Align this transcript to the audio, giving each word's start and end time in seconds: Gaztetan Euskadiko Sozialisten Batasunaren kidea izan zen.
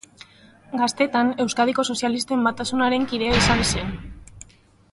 Gaztetan 0.79 1.29
Euskadiko 1.45 1.85
Sozialisten 1.95 2.47
Batasunaren 2.49 3.05
kidea 3.13 3.37
izan 3.43 3.63
zen. 3.69 3.93